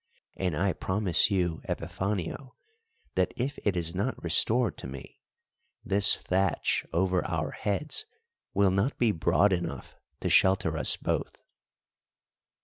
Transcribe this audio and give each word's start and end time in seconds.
And 0.35 0.57
I 0.57 0.73
promise 0.73 1.29
you, 1.29 1.61
Epifanio, 1.69 2.55
that 3.13 3.35
if 3.37 3.59
it 3.63 3.77
is 3.77 3.93
not 3.93 4.23
restored 4.23 4.75
to 4.79 4.87
me, 4.87 5.21
this 5.85 6.17
thatch 6.17 6.83
over 6.91 7.23
our 7.27 7.51
heads 7.51 8.05
will 8.51 8.71
not 8.71 8.97
be 8.97 9.11
broad 9.11 9.53
enough 9.53 9.93
to 10.21 10.29
shelter 10.31 10.75
us 10.75 10.97
both." 10.97 11.43